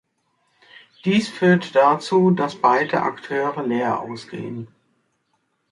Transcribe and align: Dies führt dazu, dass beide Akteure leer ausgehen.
Dies 1.05 1.27
führt 1.29 1.75
dazu, 1.75 2.31
dass 2.31 2.55
beide 2.55 3.03
Akteure 3.03 3.61
leer 3.61 3.99
ausgehen. 3.99 4.67